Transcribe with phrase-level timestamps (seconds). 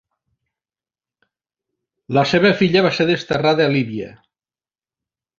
[2.19, 4.09] La seva filla va ser desterrada a Líbia.